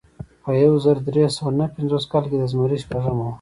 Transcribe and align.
په 0.43 0.49
یو 0.63 0.73
زر 0.83 0.97
درې 1.07 1.23
سوه 1.37 1.51
نهه 1.57 1.69
پنځوس 1.75 2.05
کال 2.11 2.23
د 2.29 2.33
زمري 2.51 2.77
شپږمه 2.83 3.15
وه. 3.23 3.27